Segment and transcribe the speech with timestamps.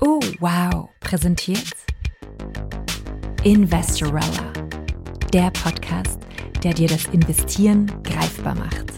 [0.00, 1.74] Oh, wow, präsentiert
[3.42, 4.52] Investorella,
[5.32, 6.18] der Podcast,
[6.62, 8.92] der dir das Investieren greifbar macht.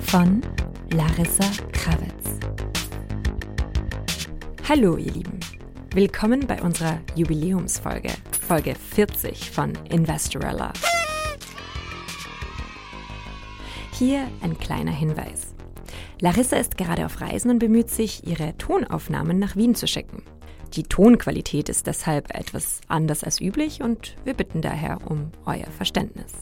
[0.00, 0.42] Von
[0.90, 2.40] Larissa Krawitz.
[4.68, 5.38] Hallo, ihr Lieben.
[5.94, 8.10] Willkommen bei unserer Jubiläumsfolge,
[8.46, 10.72] Folge 40 von Investorella.
[13.92, 15.45] Hier ein kleiner Hinweis.
[16.20, 20.22] Larissa ist gerade auf Reisen und bemüht sich, ihre Tonaufnahmen nach Wien zu schicken.
[20.72, 26.32] Die Tonqualität ist deshalb etwas anders als üblich und wir bitten daher um euer Verständnis.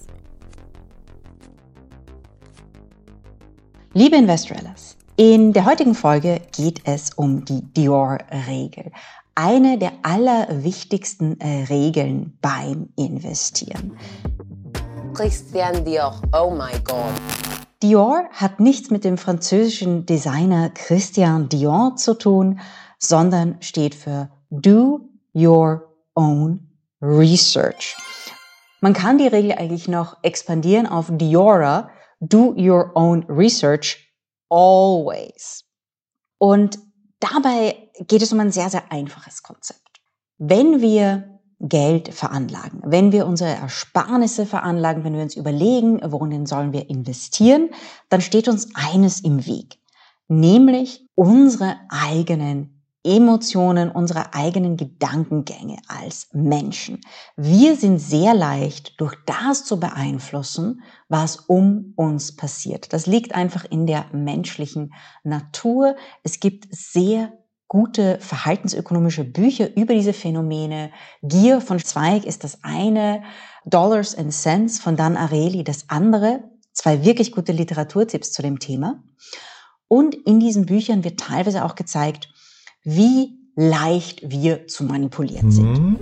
[3.92, 8.91] Liebe Investorellas, in der heutigen Folge geht es um die Dior-Regel.
[9.37, 13.96] Eine der allerwichtigsten äh, Regeln beim Investieren.
[15.12, 17.43] Christian Dior, oh my God.
[17.84, 22.60] Dior hat nichts mit dem französischen Designer Christian Dior zu tun,
[22.99, 26.66] sondern steht für Do Your Own
[27.02, 27.95] Research.
[28.80, 34.10] Man kann die Regel eigentlich noch expandieren auf Diora, Do Your Own Research
[34.48, 35.66] always.
[36.38, 36.79] Und
[37.21, 40.01] dabei geht es um ein sehr, sehr einfaches Konzept.
[40.38, 41.34] Wenn wir
[41.68, 42.80] Geld veranlagen.
[42.84, 47.70] Wenn wir unsere Ersparnisse veranlagen, wenn wir uns überlegen, worin sollen wir investieren,
[48.09, 49.79] dann steht uns eines im Weg,
[50.29, 52.74] nämlich unsere eigenen
[53.07, 57.01] Emotionen, unsere eigenen Gedankengänge als Menschen.
[57.37, 62.95] Wir sind sehr leicht durch das zu beeinflussen, was um uns passiert.
[62.95, 65.97] Das liegt einfach in der menschlichen Natur.
[66.22, 67.32] Es gibt sehr
[67.75, 70.92] gute verhaltensökonomische Bücher über diese Phänomene.
[71.22, 73.25] Gier von Zweig ist das eine,
[73.64, 76.44] Dollars and Cents von Dan Areli das andere.
[76.72, 79.02] Zwei wirklich gute Literaturtipps zu dem Thema.
[79.88, 82.32] Und in diesen Büchern wird teilweise auch gezeigt,
[82.84, 85.72] wie leicht wir zu manipulieren sind.
[85.72, 85.98] Mhm.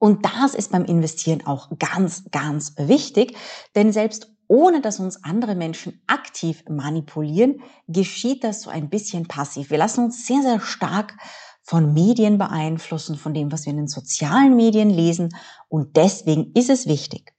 [0.00, 3.36] Und das ist beim Investieren auch ganz, ganz wichtig,
[3.76, 9.70] denn selbst ohne dass uns andere Menschen aktiv manipulieren, geschieht das so ein bisschen passiv.
[9.70, 11.14] Wir lassen uns sehr, sehr stark
[11.62, 15.34] von Medien beeinflussen, von dem, was wir in den sozialen Medien lesen.
[15.70, 17.32] Und deswegen ist es wichtig,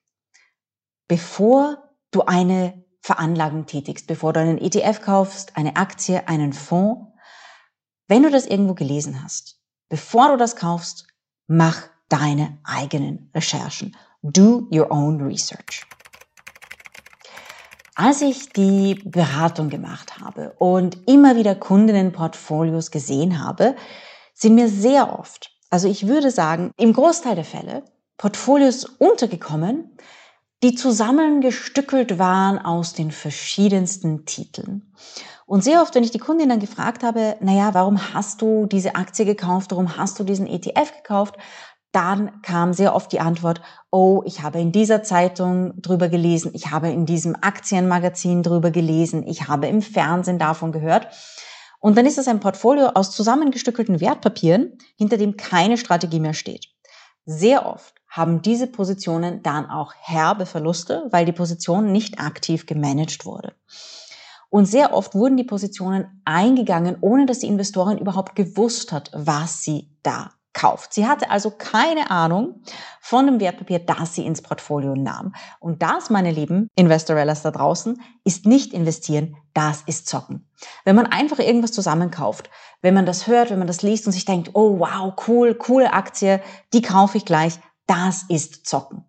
[1.08, 7.12] bevor du eine Veranlagung tätigst, bevor du einen ETF kaufst, eine Aktie, einen Fonds,
[8.08, 11.06] wenn du das irgendwo gelesen hast, bevor du das kaufst,
[11.46, 13.96] mach deine eigenen Recherchen.
[14.24, 15.86] Do your own research.
[17.96, 23.76] Als ich die Beratung gemacht habe und immer wieder Kundinnenportfolios gesehen habe,
[24.34, 27.84] sind mir sehr oft, also ich würde sagen, im Großteil der Fälle,
[28.18, 29.96] Portfolios untergekommen,
[30.64, 34.94] die zusammengestückelt waren aus den verschiedensten Titeln.
[35.46, 38.96] Und sehr oft, wenn ich die Kundin dann gefragt habe, naja, warum hast du diese
[38.96, 41.36] Aktie gekauft, warum hast du diesen ETF gekauft,
[41.94, 43.62] dann kam sehr oft die Antwort,
[43.92, 49.26] oh, ich habe in dieser Zeitung drüber gelesen, ich habe in diesem Aktienmagazin drüber gelesen,
[49.28, 51.08] ich habe im Fernsehen davon gehört.
[51.80, 56.68] Und dann ist es ein Portfolio aus zusammengestückelten Wertpapieren, hinter dem keine Strategie mehr steht.
[57.26, 63.26] Sehr oft haben diese Positionen dann auch herbe Verluste, weil die Position nicht aktiv gemanagt
[63.26, 63.54] wurde.
[64.50, 69.62] Und sehr oft wurden die Positionen eingegangen, ohne dass die Investorin überhaupt gewusst hat, was
[69.62, 70.94] sie da kauft.
[70.94, 72.62] Sie hatte also keine Ahnung
[73.02, 75.34] von dem Wertpapier, das sie ins Portfolio nahm.
[75.60, 80.48] Und das, meine lieben Investorellas da draußen, ist nicht investieren, das ist zocken.
[80.86, 82.50] Wenn man einfach irgendwas zusammenkauft,
[82.82, 85.94] wenn man das hört, wenn man das liest und sich denkt, oh wow, cool, coole
[85.94, 86.42] Aktie,
[86.74, 89.06] die kaufe ich gleich, das ist zocken.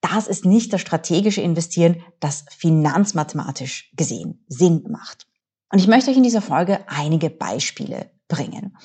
[0.00, 5.27] Das ist nicht das strategische Investieren, das finanzmathematisch gesehen Sinn macht.
[5.70, 8.76] Und ich möchte euch in dieser Folge einige Beispiele bringen.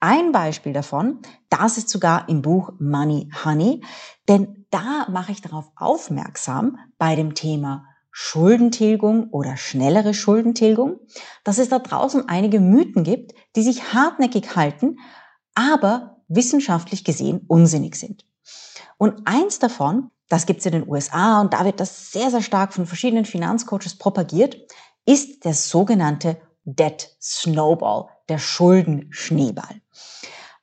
[0.00, 3.84] Ein Beispiel davon, das ist sogar im Buch Money Honey,
[4.28, 10.98] denn da mache ich darauf aufmerksam bei dem Thema Schuldentilgung oder schnellere Schuldentilgung,
[11.44, 14.98] dass es da draußen einige Mythen gibt, die sich hartnäckig halten,
[15.54, 18.26] aber wissenschaftlich gesehen unsinnig sind.
[18.98, 22.42] Und eins davon, das gibt es in den USA und da wird das sehr, sehr
[22.42, 24.56] stark von verschiedenen Finanzcoaches propagiert,
[25.04, 29.80] ist der sogenannte Debt Snowball, der Schuldenschneeball.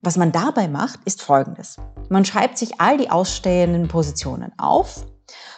[0.02, 1.76] Was man dabei macht, ist Folgendes.
[2.10, 5.06] Man schreibt sich all die ausstehenden Positionen auf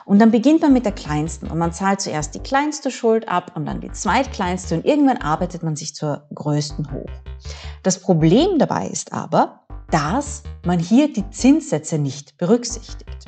[0.05, 3.51] und dann beginnt man mit der kleinsten und man zahlt zuerst die kleinste Schuld ab
[3.55, 7.09] und dann die zweitkleinste und irgendwann arbeitet man sich zur größten hoch.
[7.83, 9.60] Das Problem dabei ist aber,
[9.91, 13.25] dass man hier die Zinssätze nicht berücksichtigt.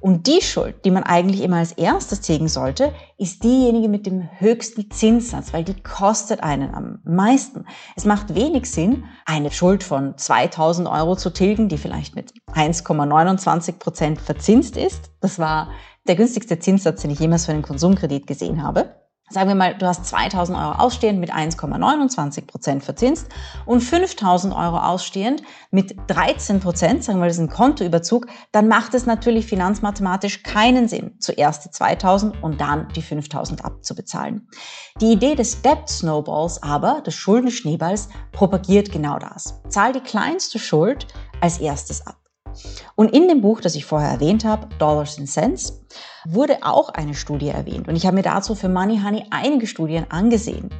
[0.00, 4.28] Und die Schuld, die man eigentlich immer als erstes tilgen sollte, ist diejenige mit dem
[4.38, 7.64] höchsten Zinssatz, weil die kostet einen am meisten.
[7.96, 13.78] Es macht wenig Sinn, eine Schuld von 2000 Euro zu tilgen, die vielleicht mit 1,29
[13.78, 15.10] Prozent verzinst ist.
[15.20, 15.70] Das war
[16.08, 19.01] der günstigste Zinssatz, den ich jemals für einen Konsumkredit gesehen habe.
[19.32, 23.28] Sagen wir mal, du hast 2000 Euro ausstehend mit 1,29 Prozent verzinst
[23.64, 28.92] und 5000 Euro ausstehend mit 13 Prozent, sagen wir, das ist ein Kontoüberzug, dann macht
[28.92, 34.48] es natürlich finanzmathematisch keinen Sinn, zuerst die 2000 und dann die 5000 abzubezahlen.
[35.00, 39.62] Die Idee des Debt Snowballs aber, des Schuldenschneeballs, propagiert genau das.
[39.70, 41.06] Zahl die kleinste Schuld
[41.40, 42.21] als erstes ab.
[42.94, 45.80] Und in dem Buch, das ich vorher erwähnt habe, Dollars and Cents,
[46.24, 47.88] wurde auch eine Studie erwähnt.
[47.88, 50.70] Und ich habe mir dazu für Money Honey einige Studien angesehen.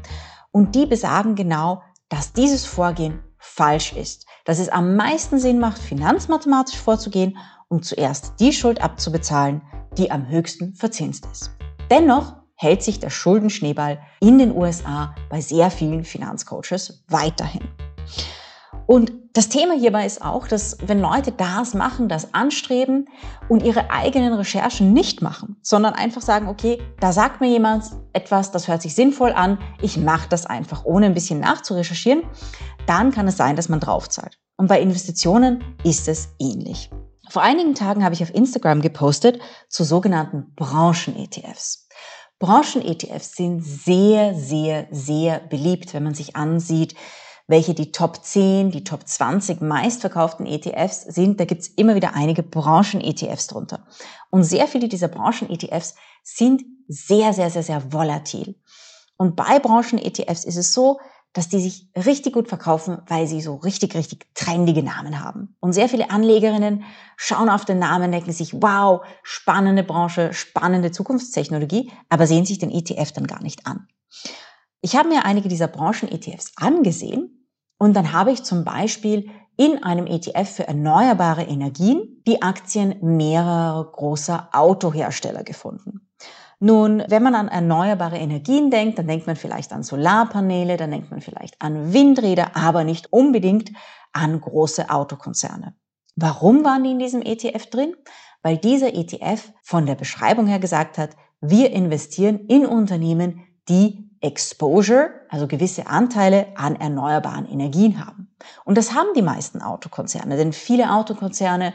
[0.50, 4.26] Und die besagen genau, dass dieses Vorgehen falsch ist.
[4.44, 7.36] Dass es am meisten Sinn macht, finanzmathematisch vorzugehen
[7.69, 9.62] und zuerst die Schuld abzubezahlen,
[9.96, 11.50] die am höchsten verzinst ist.
[11.90, 17.69] Dennoch hält sich der Schuldenschneeball in den USA bei sehr vielen Finanzcoaches weiterhin.
[18.92, 23.08] Und das Thema hierbei ist auch, dass wenn Leute das machen, das anstreben
[23.48, 28.50] und ihre eigenen Recherchen nicht machen, sondern einfach sagen, okay, da sagt mir jemand etwas,
[28.50, 32.24] das hört sich sinnvoll an, ich mache das einfach, ohne ein bisschen nachzurecherchieren,
[32.84, 34.38] dann kann es sein, dass man draufzahlt.
[34.58, 36.90] Und bei Investitionen ist es ähnlich.
[37.30, 39.40] Vor einigen Tagen habe ich auf Instagram gepostet
[39.70, 41.88] zu sogenannten Branchen-ETFs.
[42.38, 46.94] Branchen-ETFs sind sehr, sehr, sehr beliebt, wenn man sich ansieht,
[47.46, 51.40] welche die Top 10, die Top 20 meistverkauften ETFs sind.
[51.40, 53.86] Da gibt's immer wieder einige Branchen-ETFs drunter.
[54.30, 58.56] Und sehr viele dieser Branchen-ETFs sind sehr, sehr, sehr, sehr volatil.
[59.16, 60.98] Und bei Branchen-ETFs ist es so,
[61.32, 65.56] dass die sich richtig gut verkaufen, weil sie so richtig, richtig trendige Namen haben.
[65.60, 66.84] Und sehr viele Anlegerinnen
[67.16, 72.70] schauen auf den Namen, denken sich, wow, spannende Branche, spannende Zukunftstechnologie, aber sehen sich den
[72.70, 73.88] ETF dann gar nicht an.
[74.82, 77.31] Ich habe mir einige dieser Branchen-ETFs angesehen
[77.82, 83.90] und dann habe ich zum Beispiel in einem ETF für erneuerbare Energien die Aktien mehrerer
[83.90, 86.08] großer Autohersteller gefunden.
[86.61, 91.11] Nun, wenn man an erneuerbare Energien denkt, dann denkt man vielleicht an Solarpaneele, dann denkt
[91.11, 93.73] man vielleicht an Windräder, aber nicht unbedingt
[94.12, 95.75] an große Autokonzerne.
[96.14, 97.96] Warum waren die in diesem ETF drin?
[98.43, 105.10] Weil dieser ETF von der Beschreibung her gesagt hat, wir investieren in Unternehmen, die Exposure,
[105.28, 108.34] also gewisse Anteile an erneuerbaren Energien haben.
[108.64, 111.74] Und das haben die meisten Autokonzerne, denn viele Autokonzerne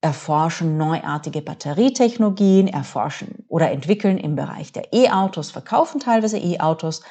[0.00, 7.02] erforschen neuartige Batterietechnologien, erforschen oder entwickeln im Bereich der E-Autos, verkaufen teilweise E-Autos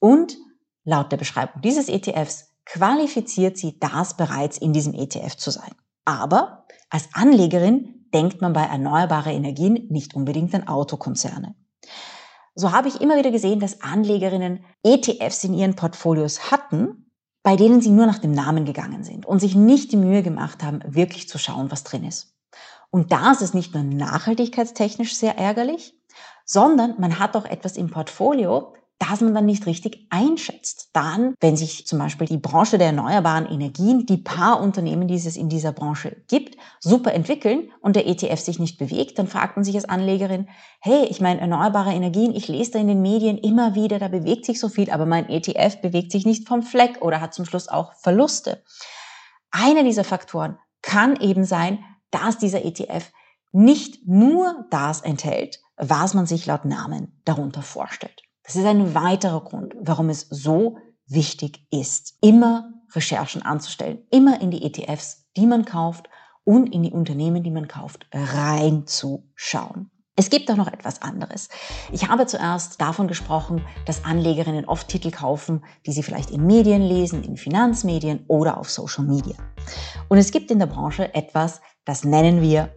[0.00, 0.36] und
[0.84, 5.70] laut der Beschreibung dieses ETFs qualifiziert sie das bereits in diesem ETF zu sein.
[6.04, 11.54] Aber als Anlegerin denkt man bei erneuerbare Energien nicht unbedingt an Autokonzerne.
[12.58, 17.12] So habe ich immer wieder gesehen, dass Anlegerinnen ETFs in ihren Portfolios hatten,
[17.42, 20.62] bei denen sie nur nach dem Namen gegangen sind und sich nicht die Mühe gemacht
[20.62, 22.34] haben, wirklich zu schauen, was drin ist.
[22.90, 26.00] Und da ist es nicht nur nachhaltigkeitstechnisch sehr ärgerlich,
[26.46, 28.72] sondern man hat auch etwas im Portfolio,
[29.08, 30.90] das man dann nicht richtig einschätzt.
[30.92, 35.36] Dann, wenn sich zum Beispiel die Branche der erneuerbaren Energien, die paar Unternehmen, die es
[35.36, 39.64] in dieser Branche gibt, super entwickeln und der ETF sich nicht bewegt, dann fragt man
[39.64, 40.48] sich als Anlegerin,
[40.80, 44.44] hey, ich meine, erneuerbare Energien, ich lese da in den Medien immer wieder, da bewegt
[44.44, 47.68] sich so viel, aber mein ETF bewegt sich nicht vom Fleck oder hat zum Schluss
[47.68, 48.62] auch Verluste.
[49.50, 51.78] Einer dieser Faktoren kann eben sein,
[52.10, 53.10] dass dieser ETF
[53.52, 58.25] nicht nur das enthält, was man sich laut Namen darunter vorstellt.
[58.46, 64.52] Das ist ein weiterer Grund, warum es so wichtig ist, immer Recherchen anzustellen, immer in
[64.52, 66.08] die ETFs, die man kauft
[66.44, 69.90] und in die Unternehmen, die man kauft, reinzuschauen.
[70.14, 71.48] Es gibt auch noch etwas anderes.
[71.90, 76.82] Ich habe zuerst davon gesprochen, dass Anlegerinnen oft Titel kaufen, die sie vielleicht in Medien
[76.82, 79.34] lesen, in Finanzmedien oder auf Social Media.
[80.08, 82.70] Und es gibt in der Branche etwas, das nennen wir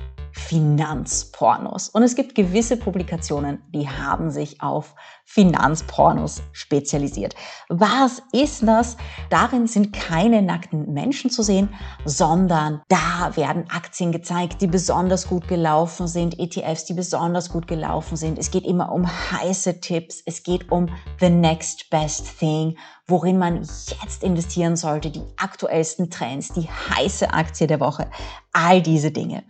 [0.48, 1.90] Finanzpornos.
[1.90, 7.36] Und es gibt gewisse Publikationen, die haben sich auf Finanzpornos spezialisiert.
[7.68, 8.98] Was ist das?
[9.30, 11.70] Darin sind keine nackten Menschen zu sehen,
[12.04, 18.18] sondern da werden Aktien gezeigt, die besonders gut gelaufen sind, ETFs, die besonders gut gelaufen
[18.18, 18.40] sind.
[18.40, 20.88] Es geht immer um heiße Tipps, es geht um
[21.20, 23.58] the next best thing, worin man
[24.02, 28.10] jetzt investieren sollte, die aktuellsten Trends, die heiße Aktie der Woche,
[28.52, 29.44] all diese Dinge.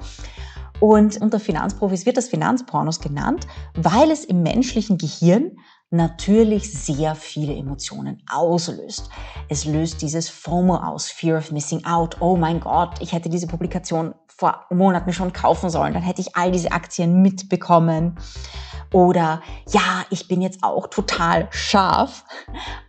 [0.80, 5.58] Und unter Finanzprofis wird das Finanzpornos genannt, weil es im menschlichen Gehirn
[5.92, 9.10] natürlich sehr viele Emotionen auslöst.
[9.50, 12.22] Es löst dieses FOMO aus, Fear of Missing Out.
[12.22, 16.36] Oh mein Gott, ich hätte diese Publikation vor Monaten schon kaufen sollen, dann hätte ich
[16.36, 18.18] all diese Aktien mitbekommen.
[18.94, 22.24] Oder ja, ich bin jetzt auch total scharf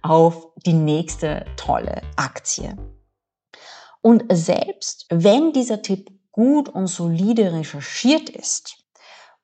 [0.02, 2.76] auf die nächste tolle Aktie.
[4.00, 8.80] Und selbst wenn dieser Tipp gut und solide recherchiert ist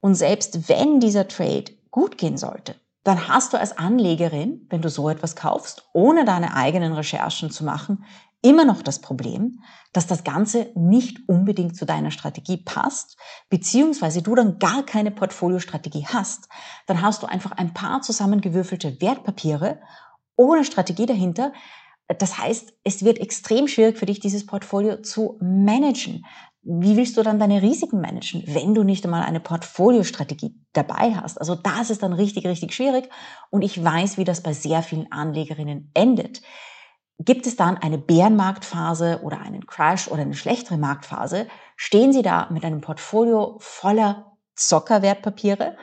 [0.00, 4.90] und selbst wenn dieser Trade gut gehen sollte, dann hast du als Anlegerin, wenn du
[4.90, 8.05] so etwas kaufst, ohne deine eigenen Recherchen zu machen,
[8.43, 9.61] immer noch das Problem,
[9.93, 13.16] dass das Ganze nicht unbedingt zu deiner Strategie passt,
[13.49, 16.49] beziehungsweise du dann gar keine Portfoliostrategie hast.
[16.87, 19.81] Dann hast du einfach ein paar zusammengewürfelte Wertpapiere
[20.37, 21.52] ohne Strategie dahinter.
[22.19, 26.25] Das heißt, es wird extrem schwierig für dich, dieses Portfolio zu managen
[26.68, 31.40] wie willst du dann deine Risiken managen, wenn du nicht einmal eine Portfoliostrategie dabei hast?
[31.40, 33.08] Also das ist dann richtig, richtig schwierig.
[33.50, 36.42] Und ich weiß, wie das bei sehr vielen Anlegerinnen endet.
[37.20, 41.46] Gibt es dann eine Bärenmarktphase oder einen Crash oder eine schlechtere Marktphase,
[41.76, 45.76] stehen sie da mit einem Portfolio voller Zockerwertpapiere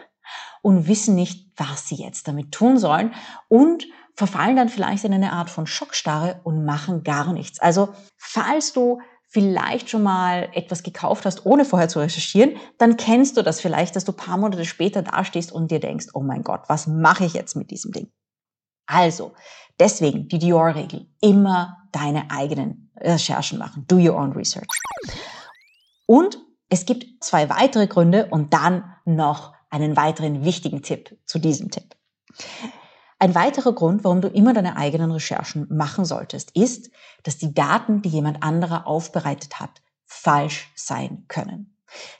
[0.61, 3.13] und wissen nicht, was sie jetzt damit tun sollen
[3.47, 3.85] und
[4.15, 7.59] verfallen dann vielleicht in eine Art von Schockstarre und machen gar nichts.
[7.59, 8.99] Also falls du
[9.33, 13.95] vielleicht schon mal etwas gekauft hast, ohne vorher zu recherchieren, dann kennst du das vielleicht,
[13.95, 17.33] dass du paar Monate später dastehst und dir denkst, oh mein Gott, was mache ich
[17.33, 18.11] jetzt mit diesem Ding?
[18.85, 19.33] Also,
[19.79, 21.07] deswegen die Dior-Regel.
[21.19, 23.85] Immer deine eigenen Recherchen machen.
[23.87, 24.67] Do your own research.
[26.05, 26.37] Und
[26.69, 31.95] es gibt zwei weitere Gründe und dann noch einen weiteren wichtigen Tipp zu diesem Tipp.
[33.23, 36.91] Ein weiterer Grund, warum du immer deine eigenen Recherchen machen solltest, ist,
[37.23, 41.72] dass die Daten, die jemand anderer aufbereitet hat, falsch sein können.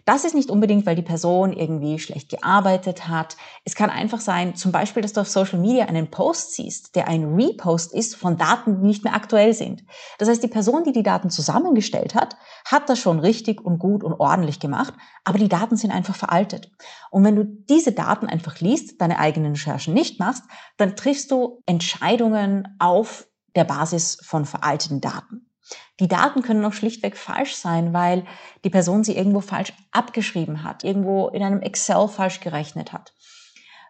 [0.06, 3.38] Das ist nicht unbedingt, weil die Person irgendwie schlecht gearbeitet hat.
[3.64, 7.08] Es kann einfach sein, zum Beispiel, dass du auf Social Media einen Post siehst, der
[7.08, 9.84] ein Repost ist von Daten, die nicht mehr aktuell sind.
[10.20, 14.04] Das heißt, die Person, die die Daten zusammengestellt hat, hat das schon richtig und gut
[14.04, 16.72] und ordentlich gemacht, aber die Daten sind einfach veraltet.
[17.12, 20.44] Und wenn du diese Daten einfach liest, deine eigenen Recherchen nicht machst,
[20.78, 25.53] dann triffst du Entscheidungen auf der Basis von veralteten Daten.
[26.00, 28.26] Die Daten können auch schlichtweg falsch sein, weil
[28.64, 33.14] die Person sie irgendwo falsch abgeschrieben hat, irgendwo in einem Excel falsch gerechnet hat.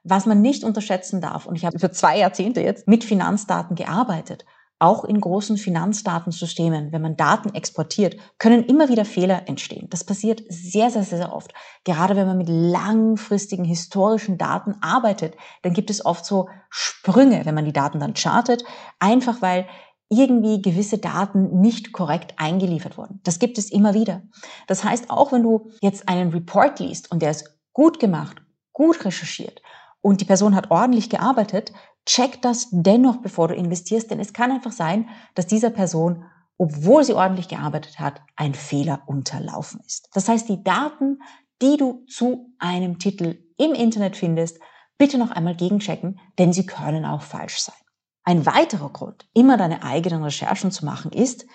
[0.04, 4.46] Was man nicht unterschätzen darf, und ich habe für zwei Jahrzehnte jetzt mit Finanzdaten gearbeitet,
[4.84, 9.88] auch in großen Finanzdatensystemen, wenn man Daten exportiert, können immer wieder Fehler entstehen.
[9.90, 11.54] Das passiert sehr, sehr, sehr oft.
[11.86, 17.56] Gerade wenn man mit langfristigen historischen Daten arbeitet, dann gibt es oft so Sprünge, wenn
[17.56, 18.66] man die Daten dann chartet,
[19.00, 19.68] einfach weil
[20.14, 23.20] irgendwie gewisse Daten nicht korrekt eingeliefert wurden.
[23.24, 24.22] Das gibt es immer wieder.
[24.68, 28.42] Das heißt, auch wenn du jetzt einen Report liest und der ist gut gemacht,
[28.72, 29.62] gut recherchiert
[30.02, 31.74] und die Person hat ordentlich gearbeitet,
[32.06, 36.26] check das dennoch, bevor du investierst, denn es kann einfach sein, dass dieser Person,
[36.58, 40.10] obwohl sie ordentlich gearbeitet hat, ein Fehler unterlaufen ist.
[40.14, 41.20] Das heißt, die Daten,
[41.62, 44.60] die du zu einem Titel im Internet findest,
[44.98, 47.76] bitte noch einmal gegenchecken, denn sie können auch falsch sein.
[48.24, 51.46] Ein weiterer Grund, immer deine eigenen Recherchen zu machen, ist,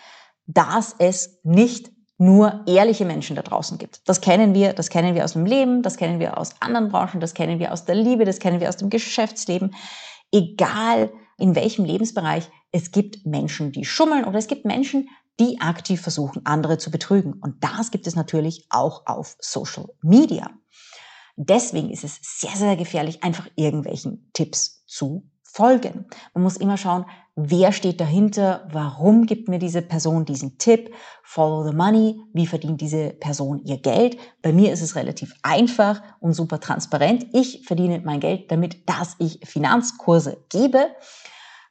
[0.46, 4.08] dass es nicht nur ehrliche Menschen da draußen gibt.
[4.08, 7.20] Das kennen wir, das kennen wir aus dem Leben, das kennen wir aus anderen Branchen,
[7.20, 9.74] das kennen wir aus der Liebe, das kennen wir aus dem Geschäftsleben.
[10.32, 15.08] Egal in welchem Lebensbereich, es gibt Menschen, die schummeln oder es gibt Menschen,
[15.38, 17.34] die aktiv versuchen, andere zu betrügen.
[17.34, 20.50] Und das gibt es natürlich auch auf Social Media.
[21.36, 26.06] Deswegen ist es sehr, sehr gefährlich, einfach irgendwelchen Tipps zu folgen.
[26.34, 31.68] Man muss immer schauen, wer steht dahinter, warum gibt mir diese Person diesen Tipp, follow
[31.68, 34.16] the money, wie verdient diese Person ihr Geld.
[34.40, 37.26] Bei mir ist es relativ einfach und super transparent.
[37.32, 40.90] Ich verdiene mein Geld damit, dass ich Finanzkurse gebe.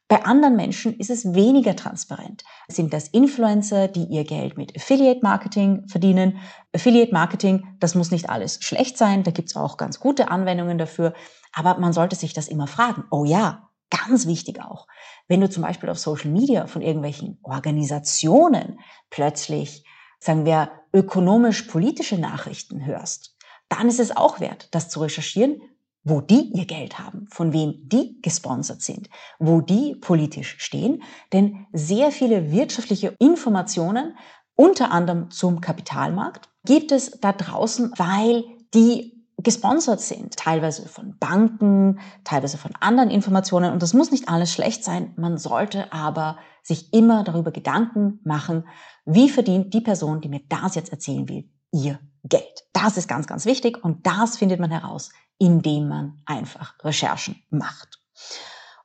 [0.09, 2.43] Bei anderen Menschen ist es weniger transparent.
[2.67, 6.39] Sind das Influencer, die ihr Geld mit Affiliate Marketing verdienen?
[6.73, 10.77] Affiliate Marketing, das muss nicht alles schlecht sein, da gibt es auch ganz gute Anwendungen
[10.77, 11.13] dafür.
[11.53, 13.05] Aber man sollte sich das immer fragen.
[13.11, 13.66] Oh ja,
[14.07, 14.87] Ganz wichtig auch,
[15.27, 19.83] wenn du zum Beispiel auf Social Media von irgendwelchen Organisationen plötzlich,
[20.19, 23.35] sagen wir, ökonomisch-politische Nachrichten hörst,
[23.69, 25.61] dann ist es auch wert, das zu recherchieren,
[26.03, 29.09] wo die ihr Geld haben, von wem die gesponsert sind,
[29.39, 31.03] wo die politisch stehen.
[31.33, 34.17] Denn sehr viele wirtschaftliche Informationen,
[34.55, 41.99] unter anderem zum Kapitalmarkt, gibt es da draußen, weil die gesponsert sind, teilweise von Banken,
[42.23, 43.71] teilweise von anderen Informationen.
[43.71, 45.13] Und das muss nicht alles schlecht sein.
[45.15, 48.67] Man sollte aber sich immer darüber Gedanken machen,
[49.05, 52.65] wie verdient die Person, die mir das jetzt erzählen will, ihr Geld.
[52.73, 58.01] Das ist ganz, ganz wichtig und das findet man heraus, indem man einfach Recherchen macht.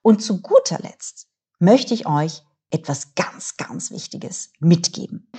[0.03, 1.29] Und zu guter Letzt
[1.59, 5.31] möchte ich euch etwas ganz, ganz Wichtiges mitgeben.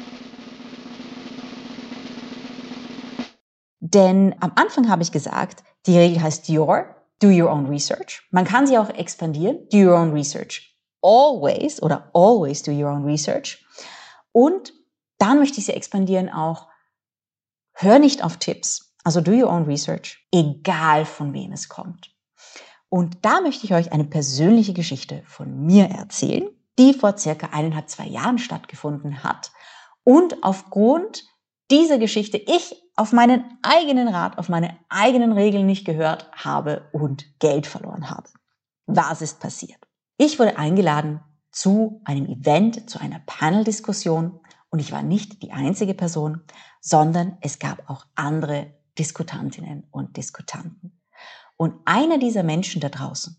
[3.85, 8.25] Denn am Anfang habe ich gesagt, die Regel heißt your, do your own research.
[8.31, 10.79] Man kann sie auch expandieren, do your own research.
[11.01, 13.65] Always oder always do your own research.
[14.31, 14.71] Und
[15.17, 16.69] dann möchte ich sie expandieren auch,
[17.73, 18.95] hör nicht auf Tipps.
[19.03, 22.09] Also do your own research, egal von wem es kommt.
[22.87, 26.47] Und da möchte ich euch eine persönliche Geschichte von mir erzählen,
[26.79, 29.51] die vor circa eineinhalb, zwei Jahren stattgefunden hat.
[30.05, 31.25] Und aufgrund
[31.69, 37.39] dieser Geschichte ich auf meinen eigenen Rat, auf meine eigenen Regeln nicht gehört habe und
[37.39, 38.29] Geld verloren habe.
[38.85, 39.79] Was ist passiert?
[40.17, 41.21] Ich wurde eingeladen
[41.51, 46.41] zu einem Event, zu einer Panel-Diskussion und ich war nicht die einzige Person,
[46.81, 50.99] sondern es gab auch andere Diskutantinnen und Diskutanten.
[51.57, 53.37] Und einer dieser Menschen da draußen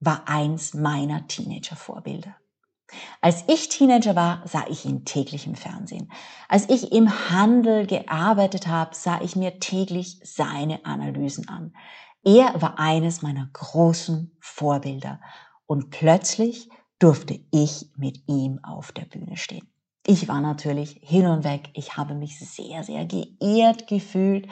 [0.00, 2.36] war eins meiner Teenager-Vorbilder.
[3.20, 6.10] Als ich Teenager war, sah ich ihn täglich im Fernsehen.
[6.48, 11.74] Als ich im Handel gearbeitet habe, sah ich mir täglich seine Analysen an.
[12.24, 15.20] Er war eines meiner großen Vorbilder
[15.66, 16.68] und plötzlich
[16.98, 19.70] durfte ich mit ihm auf der Bühne stehen.
[20.06, 21.68] Ich war natürlich hin und weg.
[21.74, 24.48] Ich habe mich sehr, sehr geehrt gefühlt.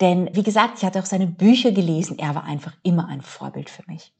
[0.00, 2.18] Denn, wie gesagt, ich hatte auch seine Bücher gelesen.
[2.18, 4.14] Er war einfach immer ein Vorbild für mich.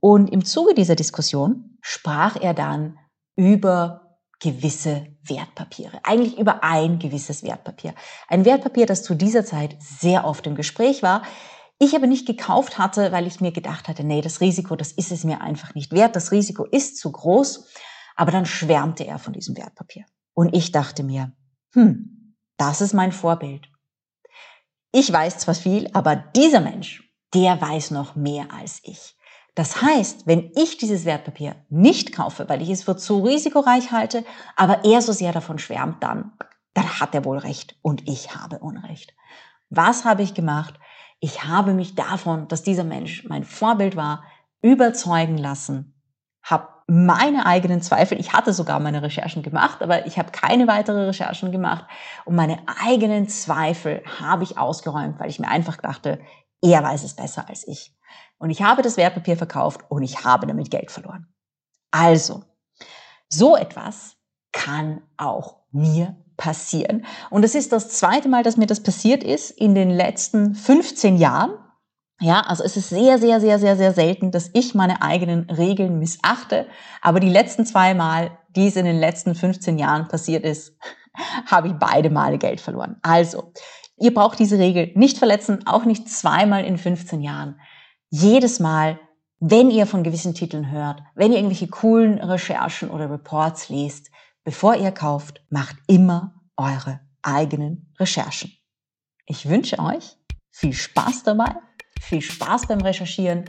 [0.00, 2.98] Und im Zuge dieser Diskussion sprach er dann
[3.36, 6.00] über gewisse Wertpapiere.
[6.02, 7.94] Eigentlich über ein gewisses Wertpapier.
[8.26, 11.22] Ein Wertpapier, das zu dieser Zeit sehr oft im Gespräch war.
[11.78, 15.12] Ich aber nicht gekauft hatte, weil ich mir gedacht hatte, nee, das Risiko, das ist
[15.12, 16.16] es mir einfach nicht wert.
[16.16, 17.68] Das Risiko ist zu groß.
[18.16, 20.04] Aber dann schwärmte er von diesem Wertpapier.
[20.34, 21.32] Und ich dachte mir,
[21.74, 23.68] hm, das ist mein Vorbild.
[24.92, 29.16] Ich weiß zwar viel, aber dieser Mensch, der weiß noch mehr als ich.
[29.60, 34.24] Das heißt, wenn ich dieses Wertpapier nicht kaufe, weil ich es für zu risikoreich halte,
[34.56, 36.32] aber er so sehr davon schwärmt, dann,
[36.72, 39.12] dann hat er wohl recht und ich habe Unrecht.
[39.68, 40.80] Was habe ich gemacht?
[41.18, 44.24] Ich habe mich davon, dass dieser Mensch mein Vorbild war,
[44.62, 45.92] überzeugen lassen,
[46.42, 51.06] habe meine eigenen Zweifel, ich hatte sogar meine Recherchen gemacht, aber ich habe keine weitere
[51.06, 51.84] Recherchen gemacht
[52.24, 56.18] und meine eigenen Zweifel habe ich ausgeräumt, weil ich mir einfach dachte,
[56.60, 57.94] er weiß es besser als ich.
[58.38, 61.28] Und ich habe das Wertpapier verkauft und ich habe damit Geld verloren.
[61.92, 62.42] Also,
[63.28, 64.16] so etwas
[64.50, 67.06] kann auch mir passieren.
[67.30, 71.18] Und es ist das zweite Mal, dass mir das passiert ist in den letzten 15
[71.18, 71.52] Jahren.
[72.20, 75.98] Ja, also es ist sehr, sehr, sehr, sehr, sehr selten, dass ich meine eigenen Regeln
[75.98, 76.66] missachte.
[77.00, 80.76] Aber die letzten zwei Mal, die es in den letzten 15 Jahren passiert ist,
[81.46, 82.96] habe ich beide Male Geld verloren.
[83.02, 83.52] Also,
[83.96, 87.58] ihr braucht diese Regel nicht verletzen, auch nicht zweimal in 15 Jahren
[88.10, 88.98] jedes Mal,
[89.38, 94.10] wenn ihr von gewissen Titeln hört, wenn ihr irgendwelche coolen Recherchen oder Reports liest,
[94.44, 98.52] bevor ihr kauft, macht immer eure eigenen Recherchen.
[99.26, 100.16] Ich wünsche euch
[100.50, 101.54] viel Spaß dabei,
[102.00, 103.44] viel Spaß beim Recherchieren.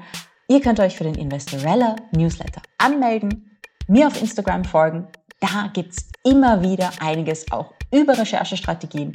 [0.48, 5.08] Ihr könnt euch für den Investorella Newsletter anmelden, mir auf Instagram folgen.
[5.40, 9.14] Da gibt's immer wieder einiges auch über Recherchestrategien,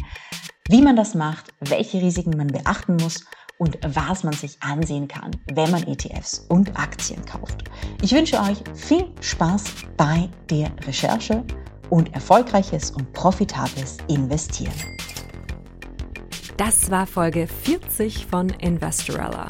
[0.68, 3.25] wie man das macht, welche Risiken man beachten muss
[3.59, 7.64] und was man sich ansehen kann, wenn man ETFs und Aktien kauft.
[8.03, 9.64] Ich wünsche euch viel Spaß
[9.96, 11.44] bei der Recherche
[11.90, 14.75] und erfolgreiches und profitables Investieren.
[16.56, 19.48] Das war Folge 40 von Investorella.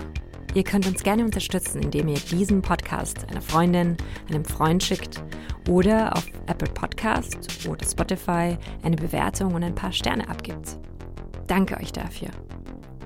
[0.54, 3.96] Ihr könnt uns gerne unterstützen, indem ihr diesen Podcast einer Freundin,
[4.28, 5.22] einem Freund schickt
[5.68, 10.78] oder auf Apple Podcast oder Spotify eine Bewertung und ein paar Sterne abgibt.
[11.46, 12.30] Danke euch dafür.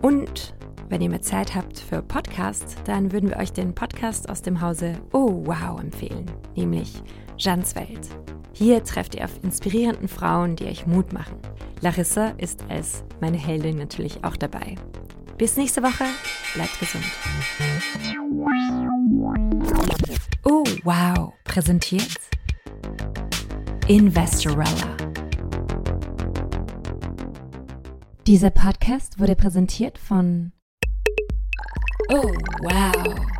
[0.00, 0.54] Und
[0.88, 4.62] wenn ihr mehr Zeit habt für Podcast, dann würden wir euch den Podcast aus dem
[4.62, 6.24] Hause Oh Wow empfehlen,
[6.56, 7.02] nämlich
[7.36, 8.08] Jeans Welt.
[8.52, 11.36] Hier trefft ihr auf inspirierenden Frauen, die euch Mut machen.
[11.80, 14.76] Larissa ist als meine Heldin natürlich auch dabei.
[15.38, 16.04] Bis nächste Woche,
[16.54, 17.04] bleibt gesund.
[20.44, 22.18] Oh Wow präsentiert
[23.88, 24.96] Investorella.
[28.26, 30.52] Dieser Podcast wurde präsentiert von
[32.12, 32.32] Oh,
[32.62, 33.39] wow.